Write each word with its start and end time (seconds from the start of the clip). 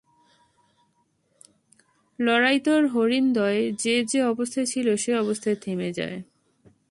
লড়াইরত 2.19 2.67
হরিণদ্বয় 2.93 3.61
যে 3.79 3.95
যে 4.05 4.19
অবস্থায় 4.23 4.65
ছিল 4.65 4.87
সে 4.95 5.11
অবস্থায় 5.17 5.55
থেমে 5.55 5.89
যায়। 5.93 6.17